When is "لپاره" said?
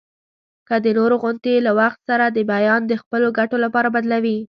3.65-3.87